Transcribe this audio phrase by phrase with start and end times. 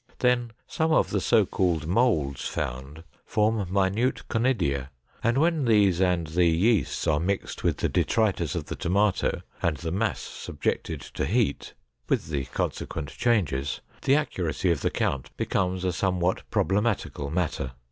[0.17, 4.89] Then, some of the so called molds found form minute conidia
[5.23, 9.77] and when these and the yeasts are mixed with the detritus of the tomato and
[9.77, 11.75] the mass subjected to heat,
[12.09, 17.73] with the consequent changes, the accuracy of the count becomes a somewhat problematical matter.